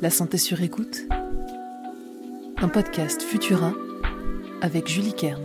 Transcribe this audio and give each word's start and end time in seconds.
La 0.00 0.10
santé 0.10 0.38
sur 0.38 0.62
écoute. 0.62 1.08
Un 2.58 2.68
podcast 2.68 3.20
Futura 3.20 3.72
avec 4.62 4.86
Julie 4.86 5.12
Kern. 5.12 5.42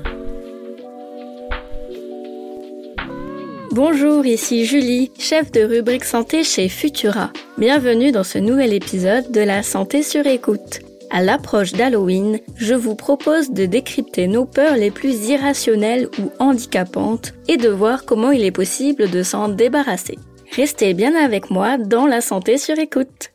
Bonjour, 3.72 4.24
ici 4.28 4.66
Julie, 4.66 5.12
chef 5.18 5.52
de 5.52 5.62
rubrique 5.62 6.04
santé 6.06 6.44
chez 6.44 6.70
Futura. 6.70 7.34
Bienvenue 7.58 8.12
dans 8.12 8.24
ce 8.24 8.38
nouvel 8.38 8.74
épisode 8.74 9.32
de 9.32 9.42
La 9.42 9.64
santé 9.64 10.04
sur 10.04 10.28
écoute. 10.28 10.82
À 11.10 11.24
l'approche 11.24 11.72
d'Halloween, 11.72 12.40
je 12.56 12.76
vous 12.76 12.94
propose 12.94 13.50
de 13.50 13.66
décrypter 13.66 14.28
nos 14.28 14.46
peurs 14.46 14.76
les 14.76 14.92
plus 14.92 15.30
irrationnelles 15.30 16.10
ou 16.20 16.30
handicapantes 16.38 17.34
et 17.48 17.58
de 17.58 17.70
voir 17.70 18.06
comment 18.06 18.30
il 18.30 18.44
est 18.44 18.52
possible 18.52 19.10
de 19.10 19.24
s'en 19.24 19.50
débarrasser. 19.50 20.20
Restez 20.56 20.94
bien 20.94 21.16
avec 21.16 21.50
moi 21.50 21.80
dans 21.80 22.06
la 22.06 22.22
santé 22.22 22.60
sur 22.60 22.78
écoute. 22.78 23.33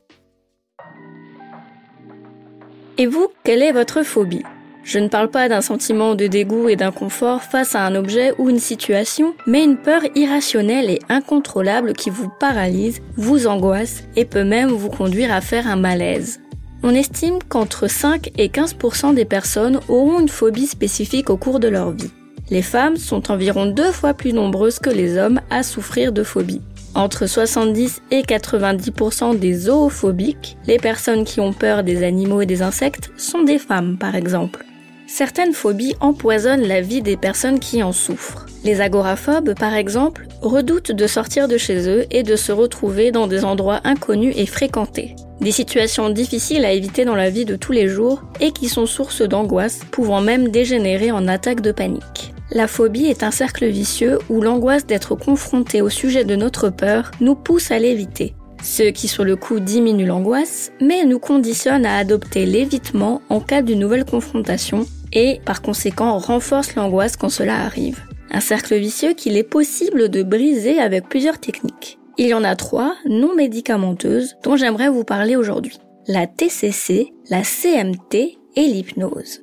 Et 3.01 3.07
vous, 3.07 3.29
quelle 3.45 3.63
est 3.63 3.71
votre 3.71 4.03
phobie? 4.03 4.43
Je 4.83 4.99
ne 4.99 5.07
parle 5.07 5.31
pas 5.31 5.49
d'un 5.49 5.61
sentiment 5.61 6.17
de 6.17 6.27
dégoût 6.27 6.69
et 6.69 6.75
d'inconfort 6.75 7.45
face 7.45 7.77
à 7.77 7.87
un 7.87 7.95
objet 7.95 8.35
ou 8.39 8.51
une 8.51 8.59
situation, 8.59 9.35
mais 9.47 9.63
une 9.63 9.77
peur 9.77 10.03
irrationnelle 10.17 10.91
et 10.91 10.99
incontrôlable 11.09 11.93
qui 11.93 12.11
vous 12.11 12.29
paralyse, 12.41 13.01
vous 13.17 13.47
angoisse 13.47 14.03
et 14.17 14.25
peut 14.25 14.43
même 14.43 14.71
vous 14.71 14.89
conduire 14.89 15.33
à 15.33 15.41
faire 15.41 15.69
un 15.69 15.77
malaise. 15.77 16.41
On 16.83 16.93
estime 16.93 17.39
qu'entre 17.49 17.87
5 17.87 18.33
et 18.37 18.49
15% 18.49 19.15
des 19.15 19.25
personnes 19.25 19.79
auront 19.89 20.19
une 20.19 20.29
phobie 20.29 20.67
spécifique 20.67 21.31
au 21.31 21.37
cours 21.37 21.61
de 21.61 21.69
leur 21.69 21.93
vie. 21.93 22.11
Les 22.51 22.63
femmes 22.63 22.97
sont 22.97 23.31
environ 23.31 23.67
deux 23.67 23.93
fois 23.93 24.13
plus 24.15 24.33
nombreuses 24.33 24.81
que 24.81 24.91
les 24.91 25.19
hommes 25.19 25.41
à 25.51 25.63
souffrir 25.63 26.13
de 26.13 26.25
phobie. 26.25 26.63
Entre 26.99 27.29
70 27.29 28.03
et 28.11 28.23
90% 28.23 29.39
des 29.39 29.55
zoophobiques, 29.55 30.57
les 30.67 30.79
personnes 30.79 31.25
qui 31.25 31.39
ont 31.39 31.53
peur 31.53 31.85
des 31.85 32.03
animaux 32.03 32.41
et 32.41 32.47
des 32.47 32.61
insectes, 32.61 33.13
sont 33.17 33.45
des 33.45 33.61
femmes 33.61 33.97
par 33.97 34.17
exemple. 34.17 34.65
Certaines 35.07 35.53
phobies 35.53 35.95
empoisonnent 36.01 36.67
la 36.67 36.81
vie 36.81 37.01
des 37.01 37.17
personnes 37.17 37.61
qui 37.61 37.85
en 37.85 37.93
souffrent. 37.93 38.47
Les 38.65 38.81
agoraphobes, 38.81 39.55
par 39.55 39.75
exemple, 39.75 40.27
redoutent 40.43 40.91
de 40.91 41.07
sortir 41.07 41.47
de 41.47 41.57
chez 41.57 41.89
eux 41.89 42.05
et 42.11 42.25
de 42.25 42.35
se 42.35 42.51
retrouver 42.51 43.13
dans 43.13 43.29
des 43.29 43.45
endroits 43.45 43.81
inconnus 43.85 44.35
et 44.37 44.47
fréquentés. 44.47 45.15
Des 45.41 45.53
situations 45.53 46.11
difficiles 46.11 46.65
à 46.65 46.73
éviter 46.73 47.05
dans 47.05 47.15
la 47.15 47.31
vie 47.31 47.45
de 47.45 47.55
tous 47.55 47.71
les 47.71 47.87
jours 47.87 48.25
et 48.41 48.51
qui 48.51 48.69
sont 48.69 48.87
source 48.87 49.23
d'angoisse, 49.23 49.83
pouvant 49.93 50.21
même 50.21 50.49
dégénérer 50.49 51.13
en 51.13 51.29
attaques 51.29 51.61
de 51.61 51.71
panique. 51.71 52.35
La 52.51 52.67
phobie 52.67 53.07
est 53.07 53.23
un 53.23 53.31
cercle 53.31 53.67
vicieux 53.67 54.19
où 54.31 54.41
l'angoisse 54.41 54.87
d'être 54.87 55.15
confronté 55.15 55.83
au 55.83 55.91
sujet 55.91 56.25
de 56.25 56.35
notre 56.35 56.71
peur 56.71 57.11
nous 57.21 57.35
pousse 57.35 57.71
à 57.71 57.79
l'éviter. 57.79 58.35
Ce 58.63 58.85
qui 58.85 59.07
sur 59.07 59.23
le 59.23 59.37
coup 59.37 59.61
diminue 59.61 60.07
l'angoisse, 60.07 60.73
mais 60.81 61.05
nous 61.05 61.19
conditionne 61.19 61.85
à 61.85 61.99
adopter 61.99 62.47
l'évitement 62.47 63.21
en 63.29 63.41
cas 63.41 63.61
d'une 63.61 63.79
nouvelle 63.79 64.07
confrontation 64.07 64.87
et 65.13 65.41
par 65.45 65.61
conséquent 65.61 66.19
renforce 66.19 66.75
l'angoisse 66.75 67.17
quand 67.17 67.29
cela 67.29 67.57
arrive. 67.61 68.01
Un 68.31 68.41
cercle 68.41 68.77
vicieux 68.77 69.13
qu'il 69.13 69.37
est 69.37 69.43
possible 69.43 70.09
de 70.09 70.23
briser 70.23 70.81
avec 70.81 71.09
plusieurs 71.09 71.39
techniques. 71.39 71.99
Il 72.17 72.29
y 72.29 72.35
en 72.35 72.45
a 72.45 72.57
trois 72.57 72.95
non 73.09 73.35
médicamenteuses 73.35 74.37
dont 74.43 74.57
j'aimerais 74.57 74.89
vous 74.89 75.05
parler 75.05 75.37
aujourd'hui. 75.37 75.79
La 76.07 76.27
TCC, 76.27 77.13
la 77.31 77.43
CMT 77.43 78.39
et 78.57 78.67
l'hypnose. 78.67 79.43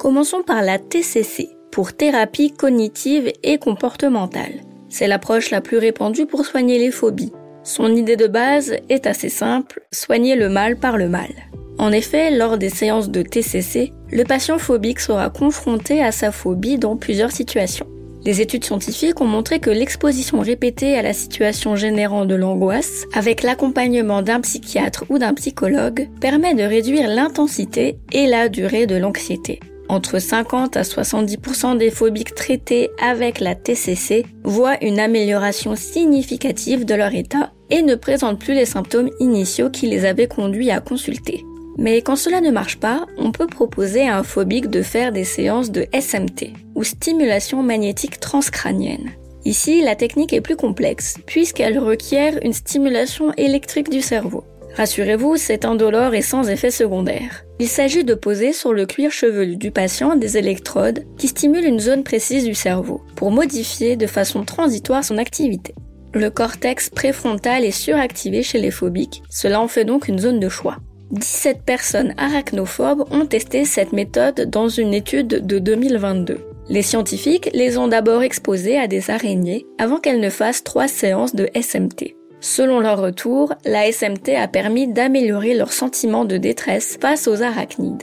Commençons 0.00 0.42
par 0.42 0.62
la 0.62 0.78
TCC, 0.78 1.50
pour 1.70 1.92
thérapie 1.92 2.52
cognitive 2.52 3.30
et 3.42 3.58
comportementale. 3.58 4.62
C'est 4.88 5.06
l'approche 5.06 5.50
la 5.50 5.60
plus 5.60 5.76
répandue 5.76 6.24
pour 6.24 6.46
soigner 6.46 6.78
les 6.78 6.90
phobies. 6.90 7.34
Son 7.64 7.94
idée 7.94 8.16
de 8.16 8.26
base 8.26 8.76
est 8.88 9.06
assez 9.06 9.28
simple, 9.28 9.82
soigner 9.92 10.36
le 10.36 10.48
mal 10.48 10.78
par 10.78 10.96
le 10.96 11.10
mal. 11.10 11.28
En 11.76 11.92
effet, 11.92 12.30
lors 12.30 12.56
des 12.56 12.70
séances 12.70 13.10
de 13.10 13.20
TCC, 13.20 13.92
le 14.10 14.24
patient 14.24 14.56
phobique 14.56 15.00
sera 15.00 15.28
confronté 15.28 16.02
à 16.02 16.12
sa 16.12 16.32
phobie 16.32 16.78
dans 16.78 16.96
plusieurs 16.96 17.30
situations. 17.30 17.86
Les 18.24 18.40
études 18.40 18.64
scientifiques 18.64 19.20
ont 19.20 19.26
montré 19.26 19.60
que 19.60 19.68
l'exposition 19.68 20.40
répétée 20.40 20.96
à 20.96 21.02
la 21.02 21.12
situation 21.12 21.76
générant 21.76 22.24
de 22.24 22.34
l'angoisse, 22.34 23.04
avec 23.12 23.42
l'accompagnement 23.42 24.22
d'un 24.22 24.40
psychiatre 24.40 25.04
ou 25.10 25.18
d'un 25.18 25.34
psychologue, 25.34 26.08
permet 26.22 26.54
de 26.54 26.62
réduire 26.62 27.06
l'intensité 27.06 27.98
et 28.12 28.26
la 28.26 28.48
durée 28.48 28.86
de 28.86 28.96
l'anxiété. 28.96 29.60
Entre 29.90 30.20
50 30.20 30.76
à 30.76 30.82
70% 30.82 31.76
des 31.76 31.90
phobiques 31.90 32.36
traités 32.36 32.90
avec 33.02 33.40
la 33.40 33.56
TCC 33.56 34.24
voient 34.44 34.80
une 34.84 35.00
amélioration 35.00 35.74
significative 35.74 36.84
de 36.84 36.94
leur 36.94 37.12
état 37.12 37.50
et 37.70 37.82
ne 37.82 37.96
présentent 37.96 38.38
plus 38.38 38.54
les 38.54 38.66
symptômes 38.66 39.10
initiaux 39.18 39.68
qui 39.68 39.88
les 39.88 40.04
avaient 40.04 40.28
conduits 40.28 40.70
à 40.70 40.78
consulter. 40.78 41.44
Mais 41.76 42.02
quand 42.02 42.14
cela 42.14 42.40
ne 42.40 42.52
marche 42.52 42.78
pas, 42.78 43.04
on 43.18 43.32
peut 43.32 43.48
proposer 43.48 44.06
à 44.06 44.16
un 44.16 44.22
phobique 44.22 44.70
de 44.70 44.82
faire 44.82 45.10
des 45.10 45.24
séances 45.24 45.72
de 45.72 45.84
SMT, 45.92 46.52
ou 46.76 46.84
stimulation 46.84 47.60
magnétique 47.64 48.20
transcrânienne. 48.20 49.10
Ici, 49.44 49.82
la 49.82 49.96
technique 49.96 50.32
est 50.32 50.40
plus 50.40 50.56
complexe, 50.56 51.16
puisqu'elle 51.26 51.80
requiert 51.80 52.38
une 52.44 52.52
stimulation 52.52 53.32
électrique 53.36 53.90
du 53.90 54.02
cerveau. 54.02 54.44
Rassurez-vous, 54.76 55.36
c'est 55.36 55.64
indolore 55.64 56.14
et 56.14 56.22
sans 56.22 56.48
effet 56.48 56.70
secondaire. 56.70 57.44
Il 57.60 57.68
s'agit 57.68 58.04
de 58.04 58.14
poser 58.14 58.54
sur 58.54 58.72
le 58.72 58.86
cuir 58.86 59.10
chevelu 59.10 59.58
du 59.58 59.70
patient 59.70 60.16
des 60.16 60.38
électrodes 60.38 61.04
qui 61.18 61.28
stimulent 61.28 61.66
une 61.66 61.78
zone 61.78 62.04
précise 62.04 62.44
du 62.44 62.54
cerveau, 62.54 63.02
pour 63.16 63.30
modifier 63.30 63.96
de 63.96 64.06
façon 64.06 64.46
transitoire 64.46 65.04
son 65.04 65.18
activité. 65.18 65.74
Le 66.14 66.30
cortex 66.30 66.88
préfrontal 66.88 67.66
est 67.66 67.70
suractivé 67.70 68.42
chez 68.42 68.58
les 68.58 68.70
phobiques, 68.70 69.22
cela 69.28 69.60
en 69.60 69.68
fait 69.68 69.84
donc 69.84 70.08
une 70.08 70.18
zone 70.18 70.40
de 70.40 70.48
choix. 70.48 70.78
17 71.10 71.62
personnes 71.62 72.14
arachnophobes 72.16 73.04
ont 73.10 73.26
testé 73.26 73.66
cette 73.66 73.92
méthode 73.92 74.48
dans 74.48 74.70
une 74.70 74.94
étude 74.94 75.46
de 75.46 75.58
2022. 75.58 76.38
Les 76.70 76.82
scientifiques 76.82 77.50
les 77.52 77.76
ont 77.76 77.88
d'abord 77.88 78.22
exposées 78.22 78.78
à 78.78 78.86
des 78.86 79.10
araignées 79.10 79.66
avant 79.76 79.98
qu'elles 79.98 80.20
ne 80.20 80.30
fassent 80.30 80.64
trois 80.64 80.88
séances 80.88 81.34
de 81.34 81.50
SMT. 81.54 82.16
Selon 82.40 82.80
leur 82.80 83.00
retour, 83.00 83.54
la 83.64 83.90
SMT 83.92 84.30
a 84.36 84.48
permis 84.48 84.88
d'améliorer 84.88 85.54
leur 85.54 85.72
sentiment 85.72 86.24
de 86.24 86.38
détresse 86.38 86.98
face 87.00 87.28
aux 87.28 87.42
arachnides. 87.42 88.02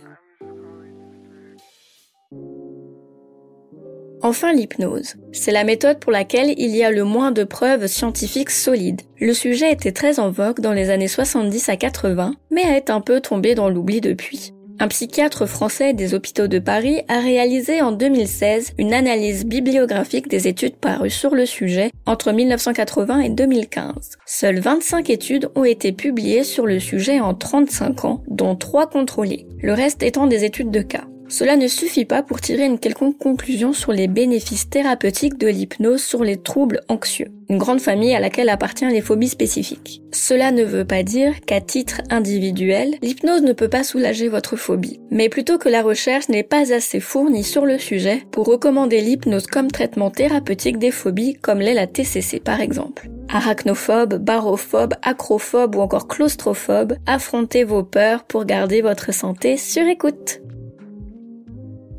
Enfin 4.22 4.52
l'hypnose. 4.52 5.16
C'est 5.32 5.52
la 5.52 5.64
méthode 5.64 6.00
pour 6.00 6.12
laquelle 6.12 6.54
il 6.58 6.76
y 6.76 6.84
a 6.84 6.92
le 6.92 7.04
moins 7.04 7.32
de 7.32 7.44
preuves 7.44 7.88
scientifiques 7.88 8.50
solides. 8.50 9.02
Le 9.20 9.34
sujet 9.34 9.72
était 9.72 9.92
très 9.92 10.20
en 10.20 10.32
vogue 10.32 10.60
dans 10.60 10.74
les 10.74 10.90
années 10.90 11.08
70 11.08 11.70
à 11.70 11.78
80, 11.78 12.34
mais 12.52 12.64
est 12.64 12.90
un 12.90 13.02
peu 13.02 13.22
tombé 13.22 13.54
dans 13.54 13.70
l'oubli 13.70 14.02
depuis. 14.02 14.54
Un 14.80 14.90
psychiatre 14.90 15.48
français 15.48 15.94
des 15.94 16.14
hôpitaux 16.14 16.48
de 16.48 16.60
Paris 16.60 17.02
a 17.08 17.20
réalisé 17.20 17.82
en 17.82 17.92
2016 17.92 18.74
une 18.78 18.94
analyse 18.94 19.44
bibliographique 19.44 20.28
des 20.28 20.48
études 20.48 20.76
parues 20.76 21.10
sur 21.10 21.34
le 21.34 21.48
sujet 21.48 21.90
entre 22.06 22.32
1980 22.32 23.22
et 23.22 23.30
2015. 23.30 24.18
Seules 24.28 24.60
25 24.60 25.10
études 25.10 25.50
ont 25.56 25.64
été 25.64 25.94
publiées 25.94 26.44
sur 26.44 26.68
le 26.68 26.80
sujet 26.80 27.20
en 27.20 27.34
35 27.34 28.06
ans, 28.06 28.24
dont 28.28 28.56
3 28.56 28.88
contrôlées, 28.88 29.48
le 29.64 29.74
reste 29.74 30.04
étant 30.04 30.28
des 30.28 30.44
études 30.44 30.70
de 30.70 30.82
cas. 30.82 31.06
Cela 31.30 31.58
ne 31.58 31.68
suffit 31.68 32.06
pas 32.06 32.24
pour 32.24 32.40
tirer 32.40 32.66
une 32.66 32.80
quelconque 32.80 33.18
conclusion 33.18 33.74
sur 33.74 33.92
les 33.92 34.08
bénéfices 34.08 34.70
thérapeutiques 34.70 35.38
de 35.38 35.48
l'hypnose 35.48 36.02
sur 36.02 36.24
les 36.24 36.38
troubles 36.38 36.82
anxieux, 36.88 37.28
une 37.50 37.58
grande 37.58 37.82
famille 37.82 38.16
à 38.16 38.22
laquelle 38.22 38.48
appartient 38.48 38.86
les 38.86 39.02
phobies 39.02 39.28
spécifiques. 39.28 40.02
Cela 40.14 40.52
ne 40.52 40.64
veut 40.64 40.86
pas 40.86 41.04
dire 41.04 41.42
qu'à 41.42 41.60
titre 41.60 42.02
individuel, 42.10 42.96
l'hypnose 43.02 43.42
ne 43.42 43.52
peut 43.52 43.68
pas 43.68 43.84
soulager 43.84 44.30
votre 44.30 44.56
phobie, 44.56 45.02
mais 45.12 45.28
plutôt 45.28 45.58
que 45.58 45.68
la 45.68 45.82
recherche 45.82 46.30
n'est 46.30 46.44
pas 46.44 46.74
assez 46.74 47.02
fournie 47.02 47.44
sur 47.44 47.66
le 47.66 47.78
sujet 47.78 48.24
pour 48.32 48.46
recommander 48.46 49.02
l'hypnose 49.02 49.48
comme 49.48 49.70
traitement 49.70 50.12
thérapeutique 50.12 50.80
des 50.80 50.92
phobies 50.92 51.34
comme 51.34 51.60
l'est 51.60 51.74
la 51.74 51.88
TCC 51.88 52.40
par 52.40 52.62
exemple. 52.62 53.10
Arachnophobe, 53.30 54.16
barophobe, 54.16 54.94
acrophobe 55.02 55.76
ou 55.76 55.82
encore 55.82 56.08
claustrophobe, 56.08 56.96
affrontez 57.06 57.66
vos 57.66 57.84
peurs 57.84 58.24
pour 58.24 58.46
garder 58.46 58.82
votre 58.82 59.14
santé 59.14 59.58
sur 59.58 59.86
écoute. 59.86 60.40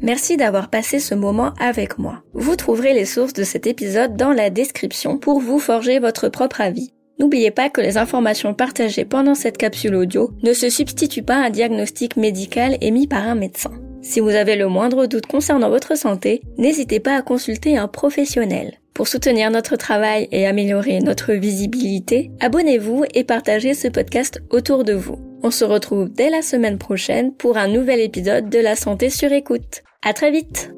Merci 0.01 0.37
d'avoir 0.37 0.71
passé 0.71 0.99
ce 0.99 1.15
moment 1.15 1.53
avec 1.59 1.99
moi. 1.99 2.23
Vous 2.33 2.57
trouverez 2.57 2.95
les 2.95 3.05
sources 3.05 3.33
de 3.33 3.43
cet 3.43 3.67
épisode 3.67 4.17
dans 4.17 4.33
la 4.33 4.51
description 4.51 5.19
pour 5.19 5.41
vous 5.41 5.59
forger 5.59 5.99
votre 5.99 6.29
propre 6.29 6.61
avis. 6.61 6.93
N'oubliez 7.19 7.51
pas 7.51 7.69
que 7.69 7.81
les 7.81 7.99
informations 7.99 8.55
partagées 8.55 9.05
pendant 9.05 9.35
cette 9.35 9.59
capsule 9.59 9.97
audio 9.97 10.31
ne 10.45 10.53
se 10.53 10.71
substituent 10.71 11.25
pas 11.25 11.37
à 11.37 11.47
un 11.47 11.51
diagnostic 11.51 12.17
médical 12.17 12.79
émis 12.81 13.09
par 13.09 13.27
un 13.27 13.35
médecin. 13.35 13.73
Si 14.01 14.21
vous 14.21 14.31
avez 14.31 14.55
le 14.55 14.69
moindre 14.69 15.07
doute 15.07 15.27
concernant 15.27 15.69
votre 15.69 15.97
santé, 15.97 16.43
n'hésitez 16.57 17.01
pas 17.01 17.17
à 17.17 17.23
consulter 17.23 17.77
un 17.77 17.89
professionnel. 17.89 18.79
Pour 18.95 19.09
soutenir 19.09 19.51
notre 19.51 19.77
travail 19.77 20.29
et 20.31 20.47
améliorer 20.47 21.01
notre 21.01 21.33
visibilité, 21.33 22.31
abonnez-vous 22.41 23.05
et 23.15 23.25
partagez 23.25 23.75
ce 23.75 23.89
podcast 23.89 24.41
autour 24.51 24.85
de 24.85 24.93
vous. 24.93 25.28
On 25.43 25.51
se 25.51 25.65
retrouve 25.65 26.09
dès 26.11 26.31
la 26.31 26.43
semaine 26.43 26.79
prochaine 26.79 27.33
pour 27.33 27.57
un 27.57 27.69
nouvel 27.69 28.01
épisode 28.01 28.51
de 28.51 28.59
La 28.59 28.77
Santé 28.77 29.11
sur 29.11 29.33
écoute. 29.33 29.83
À 30.03 30.13
très 30.13 30.31
vite! 30.31 30.73